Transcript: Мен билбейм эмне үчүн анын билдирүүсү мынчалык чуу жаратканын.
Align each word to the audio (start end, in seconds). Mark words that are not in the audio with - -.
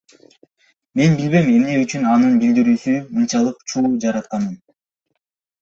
Мен 1.01 1.13
билбейм 1.19 1.51
эмне 1.57 1.75
үчүн 1.83 2.09
анын 2.13 2.41
билдирүүсү 2.45 2.97
мынчалык 3.19 3.63
чуу 3.73 3.93
жаратканын. 4.07 4.61